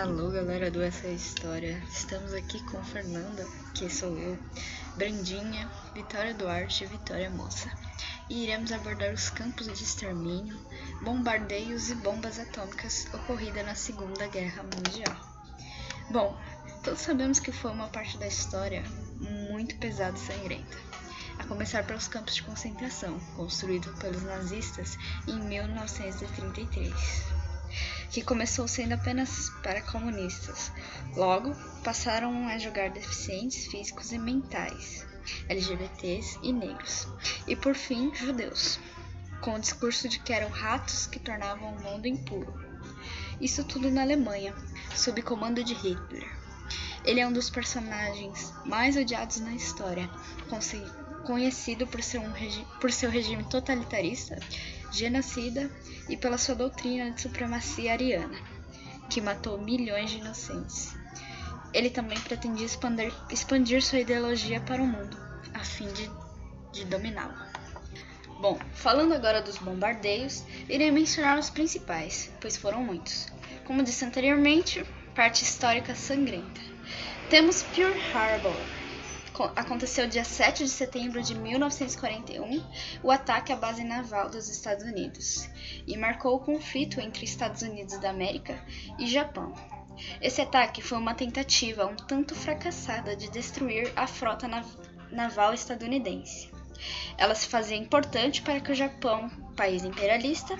Alô, 0.00 0.30
galera 0.30 0.70
do 0.70 0.80
Essa 0.80 1.08
História. 1.08 1.82
Estamos 1.92 2.32
aqui 2.32 2.58
com 2.64 2.82
Fernanda, 2.82 3.46
que 3.74 3.90
sou 3.90 4.16
eu, 4.16 4.38
Brandinha, 4.96 5.70
Vitória 5.92 6.32
Duarte 6.32 6.84
e 6.84 6.86
Vitória 6.86 7.28
Moça. 7.28 7.70
E 8.30 8.44
iremos 8.44 8.72
abordar 8.72 9.12
os 9.12 9.28
campos 9.28 9.66
de 9.66 9.84
extermínio, 9.84 10.58
bombardeios 11.02 11.90
e 11.90 11.94
bombas 11.96 12.38
atômicas 12.38 13.08
ocorridas 13.12 13.66
na 13.66 13.74
Segunda 13.74 14.26
Guerra 14.28 14.62
Mundial. 14.62 15.14
Bom, 16.10 16.34
todos 16.82 17.02
sabemos 17.02 17.38
que 17.38 17.52
foi 17.52 17.70
uma 17.70 17.88
parte 17.88 18.16
da 18.16 18.26
história 18.26 18.82
muito 19.50 19.76
pesada 19.76 20.16
e 20.16 20.20
sangrenta. 20.20 20.78
A 21.38 21.44
começar 21.44 21.84
pelos 21.84 22.08
campos 22.08 22.36
de 22.36 22.42
concentração, 22.42 23.20
construídos 23.36 23.94
pelos 23.98 24.22
nazistas 24.22 24.96
em 25.28 25.38
1933 25.40 27.39
que 28.10 28.22
começou 28.22 28.66
sendo 28.66 28.92
apenas 28.92 29.50
para 29.62 29.82
comunistas. 29.82 30.72
Logo, 31.16 31.54
passaram 31.82 32.48
a 32.48 32.58
julgar 32.58 32.90
deficientes 32.90 33.66
físicos 33.66 34.12
e 34.12 34.18
mentais, 34.18 35.06
LGBTs 35.48 36.38
e 36.42 36.52
negros, 36.52 37.06
e 37.46 37.54
por 37.54 37.74
fim, 37.74 38.14
judeus, 38.14 38.78
com 39.40 39.54
o 39.54 39.60
discurso 39.60 40.08
de 40.08 40.18
que 40.18 40.32
eram 40.32 40.48
ratos 40.48 41.06
que 41.06 41.18
tornavam 41.18 41.74
o 41.74 41.82
mundo 41.82 42.06
impuro. 42.06 42.52
Isso 43.40 43.64
tudo 43.64 43.90
na 43.90 44.02
Alemanha, 44.02 44.54
sob 44.94 45.22
comando 45.22 45.64
de 45.64 45.74
Hitler. 45.74 46.28
Ele 47.04 47.20
é 47.20 47.26
um 47.26 47.32
dos 47.32 47.48
personagens 47.48 48.52
mais 48.66 48.96
odiados 48.96 49.40
na 49.40 49.54
história, 49.54 50.10
conhecido 51.24 51.86
por, 51.86 52.00
um 52.00 52.78
por 52.78 52.92
seu 52.92 53.10
regime 53.10 53.44
totalitarista 53.44 54.38
genocida 54.90 55.70
e 56.08 56.16
pela 56.16 56.38
sua 56.38 56.54
doutrina 56.54 57.10
de 57.10 57.20
supremacia 57.20 57.92
ariana, 57.92 58.38
que 59.08 59.20
matou 59.20 59.60
milhões 59.60 60.10
de 60.10 60.18
inocentes. 60.18 60.94
Ele 61.72 61.90
também 61.90 62.18
pretendia 62.20 62.66
expandir, 62.66 63.12
expandir 63.30 63.82
sua 63.82 64.00
ideologia 64.00 64.60
para 64.60 64.82
o 64.82 64.86
mundo, 64.86 65.16
a 65.54 65.60
fim 65.60 65.86
de, 65.92 66.10
de 66.72 66.84
dominá-lo. 66.84 67.34
Bom, 68.40 68.58
falando 68.72 69.12
agora 69.12 69.42
dos 69.42 69.58
bombardeios, 69.58 70.44
irei 70.68 70.90
mencionar 70.90 71.38
os 71.38 71.50
principais, 71.50 72.30
pois 72.40 72.56
foram 72.56 72.82
muitos. 72.82 73.28
Como 73.66 73.82
disse 73.82 74.04
anteriormente, 74.04 74.84
parte 75.14 75.44
histórica 75.44 75.94
sangrenta. 75.94 76.60
Temos 77.28 77.62
Pearl 77.62 77.94
Harbor, 78.12 78.56
aconteceu 79.56 80.06
dia 80.06 80.24
7 80.24 80.64
de 80.64 80.70
setembro 80.70 81.22
de 81.22 81.34
1941 81.34 82.62
o 83.02 83.10
ataque 83.10 83.52
à 83.52 83.56
base 83.56 83.84
naval 83.84 84.28
dos 84.28 84.48
Estados 84.48 84.84
Unidos 84.84 85.48
e 85.86 85.96
marcou 85.96 86.36
o 86.36 86.40
conflito 86.40 87.00
entre 87.00 87.24
Estados 87.24 87.62
Unidos 87.62 87.98
da 87.98 88.10
América 88.10 88.58
e 88.98 89.06
Japão. 89.06 89.54
Esse 90.20 90.40
ataque 90.40 90.82
foi 90.82 90.98
uma 90.98 91.14
tentativa 91.14 91.86
um 91.86 91.96
tanto 91.96 92.34
fracassada 92.34 93.14
de 93.14 93.30
destruir 93.30 93.92
a 93.96 94.06
frota 94.06 94.48
nav 94.48 94.66
naval 95.10 95.52
estadunidense. 95.52 96.50
Ela 97.18 97.34
se 97.34 97.48
fazia 97.48 97.76
importante 97.76 98.42
para 98.42 98.60
que 98.60 98.72
o 98.72 98.74
Japão, 98.74 99.28
país 99.56 99.84
imperialista, 99.84 100.56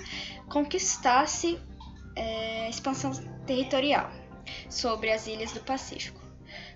conquistasse 0.49 1.59
é, 2.15 2.69
expansão 2.69 3.11
territorial 3.45 4.11
sobre 4.69 5.11
as 5.11 5.25
ilhas 5.27 5.51
do 5.53 5.61
Pacífico. 5.61 6.30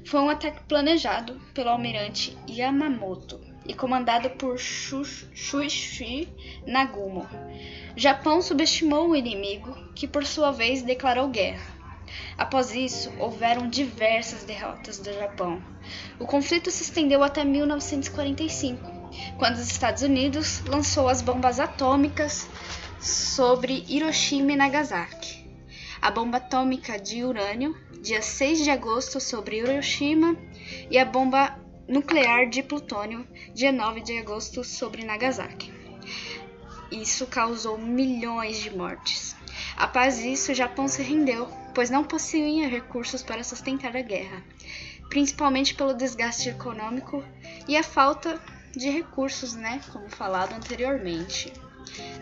Foi 0.06 0.20
um 0.20 0.30
ataque 0.30 0.64
planejado 0.68 1.42
pelo 1.54 1.70
almirante 1.70 2.38
Yamamoto 2.48 3.42
e 3.68 3.74
comandado 3.74 4.30
por 4.32 4.60
Shuichi 4.60 6.30
Nagumo. 6.66 7.28
Japão 7.96 8.42
subestimou 8.42 9.10
o 9.10 9.16
inimigo, 9.16 9.76
que 9.96 10.08
por 10.08 10.26
sua 10.26 10.52
vez 10.52 10.84
declarou 10.84 11.30
guerra. 11.30 11.74
Após 12.38 12.74
isso, 12.74 13.12
houveram 13.18 13.68
diversas 13.68 14.44
derrotas 14.44 15.00
do 15.00 15.12
Japão. 15.14 15.62
O 16.20 16.26
conflito 16.26 16.70
se 16.70 16.84
estendeu 16.84 17.24
até 17.24 17.44
1945, 17.44 18.80
quando 19.38 19.56
os 19.56 19.72
Estados 19.72 20.04
Unidos 20.04 20.64
lançou 20.66 21.10
as 21.10 21.22
bombas 21.22 21.60
atômicas 21.60 22.48
sobre 23.00 23.84
Hiroshima 23.88 24.52
e 24.52 24.56
Nagasaki 24.56 25.45
a 26.06 26.12
bomba 26.12 26.38
atômica 26.38 27.00
de 27.00 27.24
urânio, 27.24 27.76
dia 28.00 28.22
6 28.22 28.64
de 28.64 28.70
agosto, 28.70 29.20
sobre 29.20 29.58
Hiroshima, 29.58 30.38
e 30.88 31.00
a 31.00 31.04
bomba 31.04 31.58
nuclear 31.88 32.48
de 32.48 32.62
plutônio, 32.62 33.28
dia 33.56 33.72
9 33.72 34.02
de 34.02 34.16
agosto, 34.20 34.64
sobre 34.64 35.04
Nagasaki. 35.04 35.74
Isso 36.92 37.26
causou 37.26 37.80
milhões 37.80 38.60
de 38.60 38.70
mortes. 38.70 39.36
Após 39.76 40.20
isso, 40.20 40.52
o 40.52 40.56
Japão 40.56 40.88
se 40.88 41.02
rendeu, 41.02 41.50
pois 41.74 41.90
não 41.90 42.04
possuía 42.04 42.68
recursos 42.68 43.24
para 43.24 43.44
sustentar 43.44 43.98
a 43.98 44.02
guerra, 44.04 44.44
principalmente 45.10 45.74
pelo 45.74 45.96
desgaste 45.96 46.50
econômico 46.50 47.26
e 47.68 47.76
a 47.76 47.82
falta 47.82 48.40
de 48.78 48.92
recursos, 48.92 49.56
né, 49.56 49.82
como 49.92 50.08
falado 50.08 50.54
anteriormente. 50.54 51.52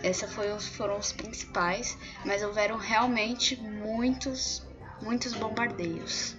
Esses 0.03 0.33
foram 0.75 0.97
os 0.97 1.11
principais, 1.11 1.97
mas 2.25 2.43
houveram 2.43 2.77
realmente 2.77 3.55
muitos, 3.61 4.65
muitos 5.01 5.33
bombardeios. 5.33 6.35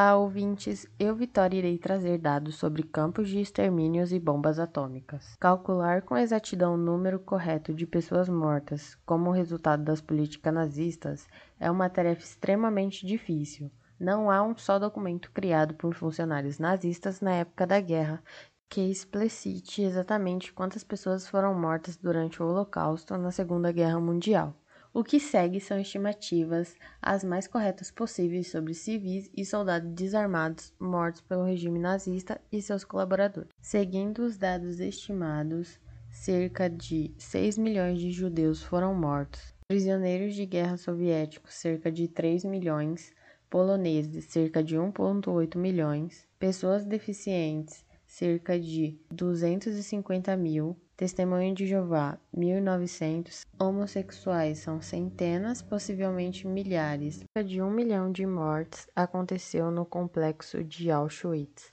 Olá, 0.00 0.16
ouvintes! 0.16 0.86
Eu, 0.98 1.14
Vitória, 1.14 1.58
irei 1.58 1.76
trazer 1.76 2.16
dados 2.16 2.54
sobre 2.54 2.82
campos 2.82 3.28
de 3.28 3.38
extermínios 3.38 4.14
e 4.14 4.18
bombas 4.18 4.58
atômicas. 4.58 5.36
Calcular 5.38 6.00
com 6.00 6.16
exatidão 6.16 6.72
o 6.72 6.78
número 6.78 7.18
correto 7.18 7.74
de 7.74 7.86
pessoas 7.86 8.26
mortas 8.26 8.96
como 9.04 9.30
resultado 9.30 9.84
das 9.84 10.00
políticas 10.00 10.54
nazistas 10.54 11.28
é 11.58 11.70
uma 11.70 11.90
tarefa 11.90 12.22
extremamente 12.22 13.04
difícil. 13.04 13.70
Não 14.00 14.30
há 14.30 14.42
um 14.42 14.56
só 14.56 14.78
documento 14.78 15.30
criado 15.30 15.74
por 15.74 15.94
funcionários 15.94 16.58
nazistas 16.58 17.20
na 17.20 17.32
época 17.34 17.66
da 17.66 17.78
guerra 17.78 18.22
que 18.70 18.80
explicite 18.82 19.82
exatamente 19.82 20.52
quantas 20.52 20.84
pessoas 20.84 21.26
foram 21.26 21.52
mortas 21.52 21.96
durante 21.96 22.40
o 22.40 22.46
Holocausto 22.46 23.16
na 23.18 23.32
Segunda 23.32 23.72
Guerra 23.72 23.98
Mundial. 23.98 24.54
O 24.94 25.02
que 25.02 25.18
segue 25.18 25.58
são 25.58 25.78
estimativas 25.78 26.76
as 27.02 27.24
mais 27.24 27.48
corretas 27.48 27.90
possíveis 27.90 28.48
sobre 28.48 28.72
civis 28.72 29.28
e 29.36 29.44
soldados 29.44 29.90
desarmados 29.90 30.72
mortos 30.78 31.20
pelo 31.20 31.44
regime 31.44 31.80
nazista 31.80 32.40
e 32.50 32.62
seus 32.62 32.84
colaboradores. 32.84 33.50
Seguindo 33.60 34.20
os 34.20 34.38
dados 34.38 34.78
estimados, 34.78 35.80
cerca 36.08 36.70
de 36.70 37.12
6 37.18 37.58
milhões 37.58 37.98
de 37.98 38.12
judeus 38.12 38.62
foram 38.62 38.94
mortos, 38.94 39.52
prisioneiros 39.66 40.36
de 40.36 40.46
guerra 40.46 40.76
soviéticos, 40.76 41.54
cerca 41.54 41.90
de 41.90 42.06
3 42.06 42.44
milhões, 42.44 43.12
poloneses, 43.48 44.26
cerca 44.26 44.62
de 44.62 44.76
1,8 44.76 45.56
milhões, 45.56 46.28
pessoas 46.38 46.84
deficientes, 46.84 47.84
cerca 48.10 48.58
de 48.58 48.98
250 49.08 50.36
mil, 50.36 50.76
Testemunho 50.96 51.54
de 51.54 51.64
Jeová, 51.64 52.18
1.900, 52.36 53.46
homossexuais 53.58 54.58
são 54.58 54.82
centenas, 54.82 55.62
possivelmente 55.62 56.46
milhares. 56.46 57.20
Cerca 57.20 57.48
de 57.48 57.62
um 57.62 57.70
milhão 57.70 58.10
de 58.10 58.26
mortes 58.26 58.88
aconteceu 58.94 59.70
no 59.70 59.86
complexo 59.86 60.62
de 60.64 60.90
Auschwitz. 60.90 61.72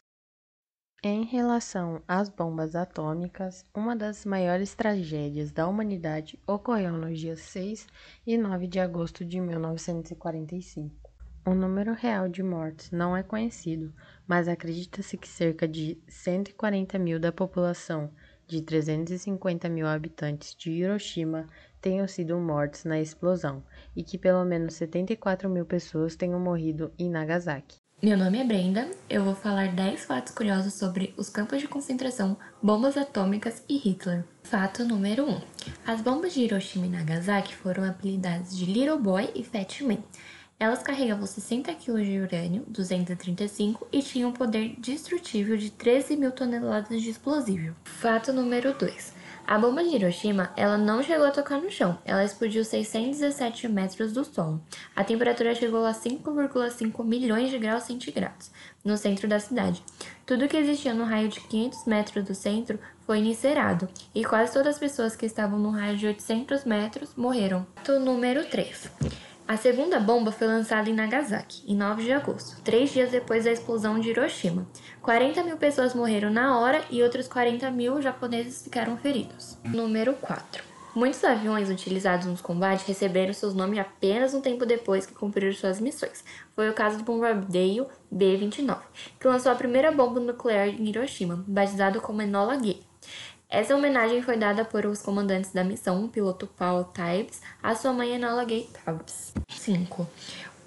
Em 1.03 1.23
relação 1.23 2.01
às 2.07 2.29
bombas 2.29 2.75
atômicas, 2.75 3.65
uma 3.75 3.95
das 3.95 4.23
maiores 4.23 4.75
tragédias 4.75 5.51
da 5.51 5.67
humanidade 5.67 6.39
ocorreu 6.47 6.93
nos 6.93 7.19
dias 7.19 7.39
6 7.41 7.87
e 8.25 8.37
9 8.37 8.67
de 8.67 8.79
agosto 8.79 9.25
de 9.25 9.41
1945. 9.41 11.06
O 11.47 11.55
número 11.55 11.93
real 11.93 12.27
de 12.27 12.43
mortes 12.43 12.91
não 12.91 13.15
é 13.15 13.23
conhecido, 13.23 13.93
mas 14.27 14.49
acredita-se 14.49 15.15
que 15.15 15.29
cerca 15.29 15.65
de 15.65 15.97
140 16.05 16.99
mil 16.99 17.21
da 17.21 17.31
população 17.31 18.11
de 18.45 18.61
350 18.61 19.69
mil 19.69 19.87
habitantes 19.87 20.53
de 20.53 20.71
Hiroshima 20.71 21.47
tenham 21.79 22.05
sido 22.05 22.37
mortos 22.37 22.83
na 22.83 22.99
explosão 22.99 23.63
e 23.95 24.03
que 24.03 24.17
pelo 24.17 24.43
menos 24.43 24.73
74 24.73 25.49
mil 25.49 25.65
pessoas 25.65 26.17
tenham 26.17 26.37
morrido 26.37 26.91
em 26.99 27.09
Nagasaki. 27.09 27.77
Meu 28.03 28.17
nome 28.17 28.39
é 28.39 28.43
Brenda, 28.43 28.91
eu 29.09 29.23
vou 29.23 29.33
falar 29.33 29.73
10 29.73 30.03
fatos 30.03 30.33
curiosos 30.33 30.73
sobre 30.73 31.13
os 31.15 31.29
campos 31.29 31.61
de 31.61 31.67
concentração, 31.67 32.37
bombas 32.61 32.97
atômicas 32.97 33.63
e 33.69 33.77
Hitler. 33.77 34.25
Fato 34.43 34.83
número 34.83 35.23
1. 35.23 35.41
As 35.85 36.01
bombas 36.01 36.33
de 36.33 36.41
Hiroshima 36.41 36.87
e 36.87 36.89
Nagasaki 36.89 37.55
foram 37.55 37.85
apelidadas 37.85 38.55
de 38.55 38.65
Little 38.65 38.99
Boy 38.99 39.31
e 39.33 39.43
Fat 39.45 39.81
Man. 39.81 40.03
Elas 40.59 40.81
carregavam 40.81 41.27
60 41.27 41.71
kg 41.75 42.03
de 42.03 42.19
urânio 42.19 42.63
235 42.67 43.87
e 43.91 44.01
tinham 44.01 44.31
um 44.31 44.33
poder 44.33 44.75
destrutível 44.79 45.55
de 45.55 45.69
13 45.69 46.17
mil 46.17 46.31
toneladas 46.31 46.99
de 46.99 47.11
explosivo. 47.11 47.75
Fato 47.83 48.33
número 48.33 48.73
2. 48.73 49.13
A 49.45 49.59
bomba 49.59 49.83
de 49.83 49.95
Hiroshima, 49.95 50.51
ela 50.57 50.75
não 50.75 51.03
chegou 51.03 51.27
a 51.27 51.31
tocar 51.31 51.61
no 51.61 51.69
chão, 51.69 51.99
ela 52.03 52.25
explodiu 52.25 52.65
617 52.65 53.67
metros 53.67 54.13
do 54.13 54.25
solo. 54.25 54.59
A 54.95 55.03
temperatura 55.03 55.53
chegou 55.53 55.85
a 55.85 55.91
5,5 55.91 57.05
milhões 57.05 57.51
de 57.51 57.59
graus 57.59 57.83
centígrados 57.83 58.49
no 58.83 58.97
centro 58.97 59.27
da 59.27 59.39
cidade. 59.39 59.83
Tudo 60.25 60.47
que 60.47 60.57
existia 60.57 60.93
no 60.93 61.05
raio 61.05 61.29
de 61.29 61.39
500 61.39 61.85
metros 61.85 62.25
do 62.25 62.33
centro 62.33 62.79
foi 63.05 63.19
incinerado, 63.19 63.87
e 64.13 64.25
quase 64.25 64.53
todas 64.53 64.73
as 64.73 64.79
pessoas 64.79 65.15
que 65.15 65.27
estavam 65.27 65.59
no 65.59 65.69
raio 65.69 65.95
de 65.95 66.07
800 66.07 66.65
metros 66.65 67.11
morreram. 67.15 67.65
Fato 67.75 67.99
número 67.99 68.43
3. 68.49 69.26
A 69.47 69.55
segunda 69.55 69.97
bomba 69.97 70.29
foi 70.29 70.45
lançada 70.45 70.89
em 70.89 70.93
Nagasaki, 70.93 71.63
em 71.65 71.73
9 71.73 72.03
de 72.03 72.11
agosto, 72.11 72.61
três 72.65 72.91
dias 72.91 73.11
depois 73.11 73.45
da 73.45 73.51
explosão 73.51 73.97
de 73.97 74.09
Hiroshima. 74.09 74.67
40 75.01 75.41
mil 75.41 75.55
pessoas 75.55 75.93
morreram 75.93 76.29
na 76.29 76.59
hora 76.59 76.83
e 76.89 77.01
outros 77.01 77.29
40 77.29 77.71
mil 77.71 78.01
japoneses 78.01 78.63
ficaram 78.63 78.97
feridos. 78.97 79.57
Número 79.63 80.11
4. 80.15 80.61
Muitos 80.93 81.23
aviões 81.23 81.69
utilizados 81.69 82.25
nos 82.25 82.41
combates 82.41 82.85
receberam 82.85 83.31
seus 83.31 83.53
nomes 83.53 83.79
apenas 83.79 84.33
um 84.33 84.41
tempo 84.41 84.65
depois 84.65 85.05
que 85.05 85.13
cumpriram 85.13 85.53
suas 85.53 85.79
missões. 85.79 86.25
Foi 86.53 86.69
o 86.69 86.73
caso 86.73 86.97
do 86.97 87.05
bombardeio 87.05 87.87
B-29, 88.11 88.79
que 89.17 89.27
lançou 89.29 89.51
a 89.51 89.55
primeira 89.55 89.91
bomba 89.93 90.19
nuclear 90.19 90.67
em 90.67 90.89
Hiroshima, 90.89 91.41
batizado 91.47 92.01
como 92.01 92.21
Enola 92.21 92.57
Gay. 92.57 92.86
Essa 93.49 93.75
homenagem 93.75 94.21
foi 94.21 94.35
dada 94.35 94.65
por 94.65 94.85
os 94.85 95.01
comandantes 95.01 95.53
da 95.53 95.63
missão, 95.63 96.03
o 96.03 96.09
piloto 96.09 96.47
Paul 96.47 96.83
Tibbs, 96.93 97.41
a 97.63 97.73
sua 97.75 97.93
mãe 97.93 98.13
Enola 98.13 98.43
Gay 98.43 98.69
Tibbs. 98.83 99.33
5. 99.47 100.05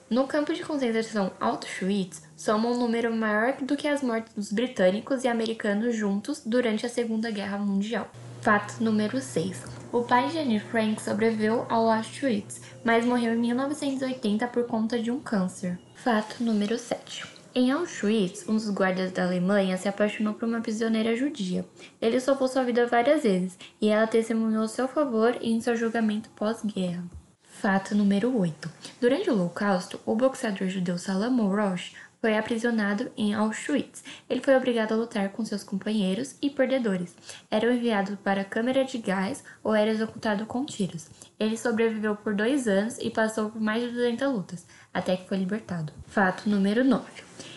No 0.09 0.27
campo 0.27 0.55
de 0.55 0.65
concentração 0.65 1.31
Auschwitz, 1.39 2.23
soma 2.35 2.71
um 2.71 2.79
número 2.79 3.15
maior 3.15 3.53
do 3.61 3.77
que 3.77 3.87
as 3.87 4.03
mortes 4.03 4.33
dos 4.35 4.51
britânicos 4.51 5.25
e 5.25 5.29
americanos 5.29 5.95
juntos 5.95 6.43
durante 6.45 6.87
a 6.87 6.89
Segunda 6.89 7.31
Guerra 7.31 7.59
Mundial. 7.59 8.11
Fato 8.41 8.83
número 8.83 9.21
6. 9.21 9.63
O 9.93 10.03
pai 10.03 10.31
de 10.31 10.39
Anne 10.39 10.59
Frank 10.59 11.03
sobreviveu 11.03 11.67
ao 11.69 11.91
Auschwitz, 11.91 12.63
mas 12.83 13.05
morreu 13.05 13.35
em 13.35 13.39
1980 13.41 14.49
por 14.49 14.65
conta 14.67 14.99
de 14.99 15.11
um 15.11 15.21
câncer. 15.21 15.79
Fato 15.95 16.43
número 16.43 16.79
7. 16.79 17.40
Em 17.53 17.73
Auschwitz, 17.73 18.49
um 18.49 18.55
dos 18.55 18.71
guardas 18.71 19.11
da 19.11 19.25
Alemanha 19.25 19.77
se 19.77 19.89
apaixonou 19.89 20.35
por 20.35 20.49
uma 20.49 20.61
prisioneira 20.61 21.17
judia. 21.17 21.67
Ele 22.01 22.21
salvou 22.21 22.47
sua 22.47 22.63
vida 22.63 22.87
várias 22.87 23.25
vezes 23.25 23.59
e 23.81 23.89
ela 23.89 24.07
testemunhou 24.07 24.69
seu 24.69 24.87
favor 24.87 25.37
em 25.41 25.61
seu 25.61 25.75
julgamento 25.75 26.31
pós-guerra. 26.31 27.03
Fato 27.43 27.93
número 27.93 28.39
8. 28.39 28.71
Durante 29.01 29.29
o 29.29 29.35
Holocausto, 29.35 30.01
o 30.07 30.15
boxeador 30.15 30.69
judeu 30.69 30.97
Salomon 30.97 31.49
Roche 31.49 31.97
foi 32.21 32.37
aprisionado 32.37 33.11
em 33.17 33.33
Auschwitz. 33.35 34.05
Ele 34.29 34.41
foi 34.41 34.55
obrigado 34.57 34.93
a 34.93 34.97
lutar 34.97 35.31
com 35.31 35.45
seus 35.45 35.65
companheiros 35.65 36.37
e 36.43 36.51
perdedores. 36.51 37.15
Era 37.51 37.73
enviado 37.73 38.17
para 38.19 38.43
a 38.43 38.45
câmara 38.45 38.85
de 38.85 38.99
gás 38.99 39.43
ou 39.65 39.75
era 39.75 39.91
executado 39.91 40.45
com 40.47 40.65
tiros. 40.65 41.09
Ele 41.39 41.57
sobreviveu 41.57 42.15
por 42.15 42.35
dois 42.35 42.69
anos 42.69 42.99
e 42.99 43.11
passou 43.11 43.51
por 43.51 43.61
mais 43.61 43.83
de 43.83 43.91
200 43.91 44.33
lutas, 44.33 44.67
até 44.93 45.17
que 45.17 45.29
foi 45.29 45.39
libertado. 45.39 45.93
Fato 46.07 46.49
número 46.49 46.85
9. 46.85 47.05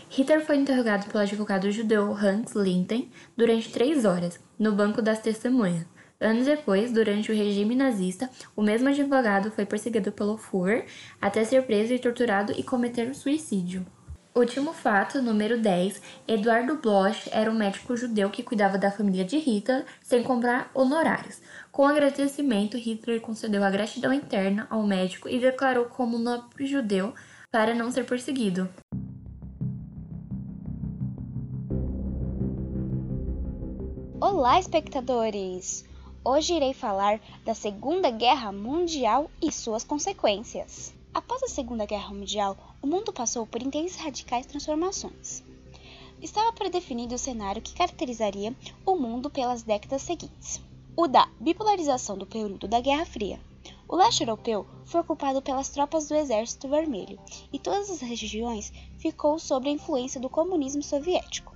Hitler 0.10 0.46
foi 0.46 0.58
interrogado 0.58 1.08
pelo 1.08 1.24
advogado 1.24 1.72
judeu 1.72 2.16
Hans 2.16 2.54
Linden 2.56 3.12
durante 3.36 3.72
três 3.72 4.06
horas, 4.06 4.40
no 4.60 4.72
banco 4.72 5.02
das 5.02 5.20
testemunhas. 5.20 5.86
Anos 6.22 6.46
depois, 6.46 6.92
durante 6.92 7.32
o 7.32 7.36
regime 7.36 7.76
nazista, 7.76 8.30
o 8.56 8.62
mesmo 8.62 8.88
advogado 8.88 9.52
foi 9.52 9.66
perseguido 9.66 10.12
pelo 10.12 10.38
Führer 10.38 10.86
até 11.20 11.44
ser 11.44 11.64
preso 11.64 11.94
e 11.94 12.00
torturado 12.00 12.54
e 12.56 12.64
cometer 12.64 13.14
suicídio. 13.14 13.86
Último 14.36 14.74
fato, 14.74 15.22
número 15.22 15.62
10. 15.62 16.02
Eduardo 16.28 16.78
Bloch 16.78 17.30
era 17.32 17.52
um 17.52 17.54
médico 17.54 17.96
judeu 17.96 18.32
que 18.32 18.42
cuidava 18.42 18.80
da 18.80 18.90
família 18.90 19.24
de 19.24 19.38
Hitler 19.38 19.86
sem 20.02 20.24
comprar 20.24 20.72
honorários. 20.74 21.40
Com 21.72 21.86
agradecimento, 21.86 22.76
Hitler 22.76 23.22
concedeu 23.22 23.64
a 23.64 23.70
gratidão 23.70 24.12
interna 24.12 24.66
ao 24.72 24.82
médico 24.82 25.30
e 25.30 25.40
declarou 25.40 25.86
como 25.86 26.18
nobre 26.18 26.66
judeu 26.66 27.14
para 27.52 27.76
não 27.76 27.92
ser 27.92 28.08
perseguido. 28.08 28.68
Olá, 34.20 34.60
espectadores! 34.60 35.86
Hoje 36.26 36.56
irei 36.56 36.74
falar 36.74 37.20
da 37.46 37.54
Segunda 37.54 38.10
Guerra 38.10 38.52
Mundial 38.52 39.30
e 39.40 39.52
suas 39.52 39.84
consequências. 39.84 41.03
Após 41.14 41.44
a 41.44 41.48
Segunda 41.48 41.86
Guerra 41.86 42.12
Mundial, 42.12 42.58
o 42.82 42.88
mundo 42.88 43.14
passou 43.14 43.46
por 43.46 43.62
intensas 43.62 44.00
e 44.00 44.04
radicais 44.04 44.48
transformações. 44.48 45.44
Estava 46.20 46.52
predefinido 46.52 47.14
o 47.14 47.20
cenário 47.20 47.62
que 47.62 47.76
caracterizaria 47.76 48.56
o 48.84 48.96
mundo 48.96 49.30
pelas 49.30 49.62
décadas 49.62 50.02
seguintes: 50.02 50.60
o 50.98 51.08
da 51.08 51.30
bipolarização 51.40 52.18
do 52.18 52.26
período 52.26 52.68
da 52.68 52.80
Guerra 52.80 53.06
Fria. 53.06 53.40
O 53.88 53.96
leste 53.96 54.24
europeu 54.24 54.66
foi 54.86 55.02
ocupado 55.02 55.40
pelas 55.40 55.70
tropas 55.70 56.08
do 56.08 56.16
Exército 56.16 56.68
Vermelho 56.68 57.20
e 57.52 57.60
todas 57.60 57.92
as 57.92 58.02
regiões 58.02 58.74
ficou 58.98 59.38
sob 59.38 59.70
a 59.70 59.72
influência 59.72 60.20
do 60.20 60.32
comunismo 60.32 60.82
soviético. 60.82 61.53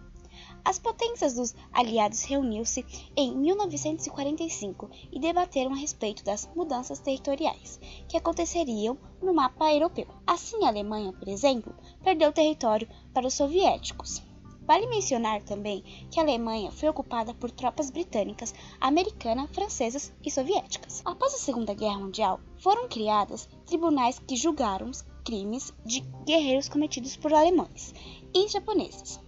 As 0.64 0.80
potências 0.80 1.36
dos 1.36 1.56
aliados 1.72 2.24
reuniram-se 2.24 2.86
em 3.16 3.36
1945 3.36 4.90
e 5.12 5.20
debateram 5.20 5.74
a 5.74 5.78
respeito 5.78 6.24
das 6.24 6.50
mudanças 6.56 7.00
territoriais 7.00 7.80
que 8.08 8.18
aconteceriam 8.18 8.98
no 9.22 9.34
mapa 9.34 9.74
europeu. 9.74 10.08
Assim, 10.26 10.64
a 10.66 10.68
Alemanha, 10.68 11.14
por 11.14 11.28
exemplo, 11.28 11.74
perdeu 12.04 12.32
território 12.32 12.88
para 13.14 13.28
os 13.28 13.34
soviéticos. 13.34 14.22
Vale 14.68 14.86
mencionar 14.88 15.42
também 15.44 15.82
que 16.12 16.20
a 16.20 16.24
Alemanha 16.24 16.70
foi 16.74 16.90
ocupada 16.90 17.34
por 17.34 17.50
tropas 17.50 17.90
britânicas, 17.90 18.54
americanas, 18.82 19.50
francesas 19.52 20.14
e 20.22 20.30
soviéticas. 20.30 21.02
Após 21.06 21.34
a 21.34 21.38
Segunda 21.38 21.74
Guerra 21.74 22.00
Mundial, 22.00 22.42
foram 22.58 22.90
criadas 22.90 23.48
tribunais 23.66 24.20
que 24.20 24.36
julgaram 24.36 24.90
os 24.90 25.06
crimes 25.24 25.74
de 25.86 26.02
guerreiros 26.26 26.68
cometidos 26.68 27.16
por 27.16 27.34
alemães 27.34 27.94
e 28.36 28.46
japoneses. 28.50 29.26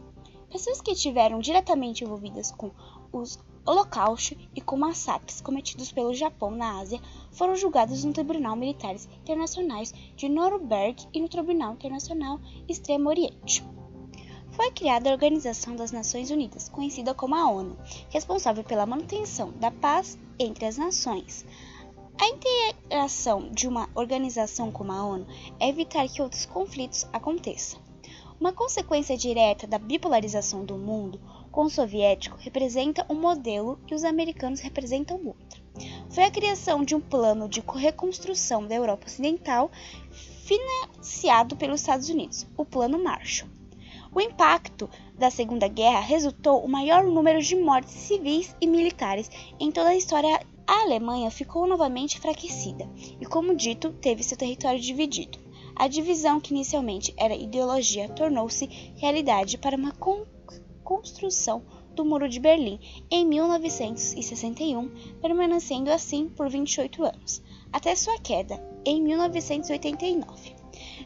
Pessoas 0.49 0.81
que 0.81 0.91
estiveram 0.91 1.39
diretamente 1.39 2.03
envolvidas 2.03 2.51
com 2.51 2.71
os 3.11 3.37
Holocausto 3.65 4.35
e 4.55 4.61
com 4.61 4.77
massacres 4.77 5.41
cometidos 5.41 5.91
pelo 5.91 6.11
Japão 6.11 6.49
na 6.49 6.79
Ásia 6.79 6.99
foram 7.31 7.55
julgados 7.55 8.03
no 8.03 8.11
Tribunal 8.11 8.55
Militares 8.55 9.07
Internacionais 9.21 9.93
de 10.15 10.27
Nuremberg 10.27 11.07
e 11.13 11.21
no 11.21 11.29
Tribunal 11.29 11.73
Internacional 11.73 12.39
Extremo 12.67 13.09
Oriente. 13.09 13.63
Foi 14.51 14.71
criada 14.71 15.09
a 15.09 15.13
Organização 15.13 15.75
das 15.75 15.91
Nações 15.91 16.31
Unidas, 16.31 16.67
conhecida 16.67 17.13
como 17.13 17.35
a 17.35 17.47
ONU, 17.47 17.77
responsável 18.09 18.63
pela 18.63 18.87
manutenção 18.87 19.51
da 19.51 19.69
paz 19.69 20.17
entre 20.39 20.65
as 20.65 20.77
nações. 20.77 21.45
A 22.19 22.27
integração 22.27 23.51
de 23.51 23.67
uma 23.67 23.87
organização 23.93 24.71
como 24.71 24.91
a 24.91 25.05
ONU 25.05 25.27
é 25.59 25.69
evitar 25.69 26.09
que 26.09 26.21
outros 26.23 26.47
conflitos 26.47 27.07
aconteçam. 27.13 27.88
Uma 28.39 28.53
consequência 28.53 29.17
direta 29.17 29.67
da 29.67 29.77
bipolarização 29.77 30.63
do 30.63 30.77
mundo 30.77 31.19
com 31.51 31.63
o 31.65 31.69
soviético 31.69 32.37
representa 32.39 33.05
um 33.09 33.15
modelo 33.15 33.77
e 33.91 33.93
os 33.93 34.05
americanos 34.05 34.61
representam 34.61 35.19
outro. 35.25 35.61
Foi 36.09 36.23
a 36.23 36.31
criação 36.31 36.85
de 36.85 36.95
um 36.95 37.01
plano 37.01 37.49
de 37.49 37.59
reconstrução 37.59 38.65
da 38.65 38.75
Europa 38.75 39.07
Ocidental 39.07 39.69
financiado 40.45 41.57
pelos 41.57 41.81
Estados 41.81 42.07
Unidos, 42.07 42.47
o 42.55 42.63
Plano 42.63 43.03
Marshall. 43.03 43.49
O 44.15 44.21
impacto 44.21 44.89
da 45.17 45.29
Segunda 45.29 45.67
Guerra 45.67 45.99
resultou 45.99 46.63
o 46.63 46.69
maior 46.69 47.03
número 47.03 47.41
de 47.41 47.57
mortes 47.57 47.93
civis 47.93 48.55
e 48.61 48.67
militares 48.67 49.29
em 49.59 49.69
toda 49.69 49.89
a 49.89 49.97
história. 49.97 50.39
A 50.65 50.83
Alemanha 50.83 51.29
ficou 51.29 51.67
novamente 51.67 52.17
enfraquecida 52.17 52.89
e, 53.19 53.25
como 53.25 53.53
dito, 53.53 53.91
teve 53.91 54.23
seu 54.23 54.37
território 54.37 54.79
dividido. 54.79 55.48
A 55.79 55.87
divisão, 55.87 56.41
que 56.41 56.53
inicialmente 56.53 57.13
era 57.15 57.33
ideologia, 57.33 58.09
tornou-se 58.09 58.65
realidade 58.97 59.57
para 59.57 59.77
uma 59.77 59.93
con 59.93 60.25
construção 60.83 61.63
do 61.95 62.03
Muro 62.03 62.27
de 62.27 62.37
Berlim 62.37 62.81
em 63.09 63.25
1961, 63.25 64.89
permanecendo 65.21 65.89
assim 65.89 66.27
por 66.27 66.49
28 66.49 67.05
anos, 67.05 67.41
até 67.71 67.95
sua 67.95 68.19
queda 68.19 68.61
em 68.83 69.01
1989. 69.01 70.53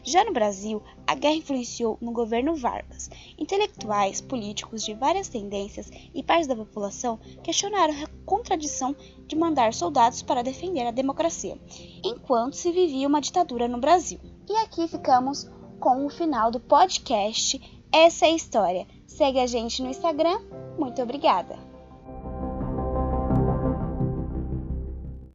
Já 0.02 0.24
no 0.24 0.32
Brasil, 0.32 0.82
a 1.06 1.14
guerra 1.14 1.36
influenciou 1.36 1.96
no 2.00 2.10
governo 2.10 2.56
Vargas. 2.56 3.08
Intelectuais, 3.38 4.20
políticos 4.20 4.84
de 4.84 4.92
várias 4.92 5.28
tendências 5.28 5.88
e 6.12 6.20
partes 6.20 6.48
da 6.48 6.56
população 6.56 7.20
questionaram 7.44 7.94
a 7.94 8.08
contradição 8.26 8.96
de 9.28 9.36
mandar 9.36 9.72
soldados 9.72 10.20
para 10.20 10.42
defender 10.42 10.84
a 10.84 10.90
democracia, 10.90 11.56
enquanto 12.02 12.54
se 12.54 12.72
vivia 12.72 13.06
uma 13.06 13.20
ditadura 13.20 13.68
no 13.68 13.78
Brasil. 13.78 14.18
E 14.48 14.56
aqui 14.56 14.86
ficamos 14.86 15.50
com 15.80 16.04
o 16.04 16.10
final 16.10 16.50
do 16.50 16.60
podcast 16.60 17.58
Essa 17.90 18.26
é 18.26 18.28
a 18.28 18.34
História. 18.34 18.86
Segue 19.06 19.40
a 19.40 19.46
gente 19.46 19.82
no 19.82 19.88
Instagram. 19.88 20.38
Muito 20.78 21.00
obrigada! 21.00 21.63